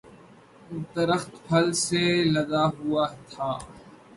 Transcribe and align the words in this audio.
درخت 0.95 1.31
پھل 1.45 1.67
سے 1.85 2.03
لدا 2.33 2.63
ہوا 2.77 3.05
تھا 3.31 3.49